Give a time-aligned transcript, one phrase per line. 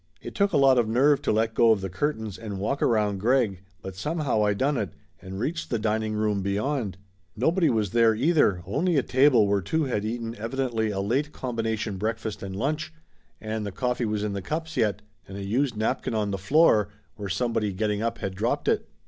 [0.19, 3.19] It took a lot of nerve to let go of the curtains and walk around
[3.19, 6.97] Greg but somehow I done it, and reached the dining room beyond.
[7.35, 11.25] Nobody was there, either, only a table where two had eaten evidently 300 Laughter Limited
[11.29, 11.31] 301 a late
[11.71, 12.91] combination breakfast and lunch,
[13.39, 16.89] and the coffee was in the cups yet and a used napkin on the floor
[17.15, 18.89] where somebody getting up had dropped it.